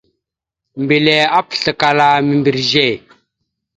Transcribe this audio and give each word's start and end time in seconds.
Mbelle 0.83 1.15
apəslakala 1.39 2.07
membreze. 2.27 2.89